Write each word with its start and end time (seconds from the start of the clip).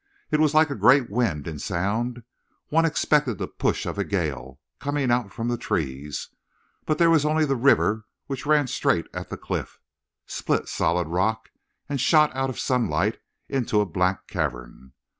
It 0.31 0.39
was 0.39 0.55
like 0.55 0.71
a 0.71 0.75
great 0.75 1.11
wind 1.11 1.47
in 1.47 1.59
sound; 1.59 2.23
one 2.69 2.85
expected 2.85 3.37
the 3.37 3.47
push 3.47 3.85
of 3.85 3.99
a 3.99 4.03
gale, 4.03 4.59
coming 4.79 5.11
out 5.11 5.31
from 5.31 5.47
the 5.47 5.59
trees, 5.59 6.29
but 6.87 6.97
there 6.97 7.11
was 7.11 7.23
only 7.23 7.45
the 7.45 7.55
river 7.55 8.05
which 8.25 8.47
ran 8.47 8.65
straight 8.65 9.05
at 9.13 9.29
the 9.29 9.37
cliff, 9.37 9.79
split 10.25 10.67
solid 10.67 11.07
rock, 11.07 11.51
and 11.87 12.01
shot 12.01 12.35
out 12.35 12.49
of 12.49 12.57
sunlight 12.57 13.19
into 13.47 13.79
a 13.79 13.85
black 13.85 14.25
cavern. 14.27 14.93